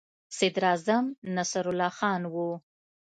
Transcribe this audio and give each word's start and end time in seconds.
صدراعظم 0.37 1.05
نصرالله 1.35 1.91
خان 1.97 2.21
وو. 2.33 2.49